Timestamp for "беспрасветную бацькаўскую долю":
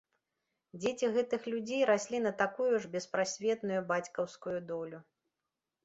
2.99-4.99